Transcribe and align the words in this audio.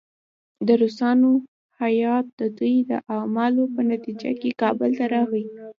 د 0.67 0.69
روسانو 0.81 1.31
هیات 1.81 2.25
د 2.39 2.41
دوی 2.57 2.75
د 2.91 2.93
اعمالو 3.15 3.63
په 3.73 3.81
نتیجه 3.91 4.31
کې 4.39 4.57
کابل 4.61 4.91
ته 4.99 5.05
راغی. 5.13 5.45